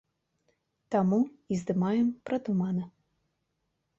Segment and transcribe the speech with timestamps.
[0.93, 1.19] Таму
[1.55, 2.85] і здымаем пра туманы.